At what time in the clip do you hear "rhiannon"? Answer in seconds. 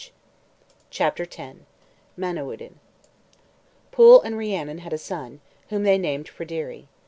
4.35-4.79